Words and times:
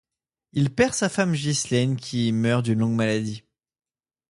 Il 0.53 0.73
perd 0.73 0.95
sa 0.95 1.09
femme 1.09 1.33
Ghislaine 1.33 1.95
qui 1.95 2.31
meurt 2.31 2.63
d'une 2.65 2.79
longue 2.79 2.95
maladie. 2.95 3.43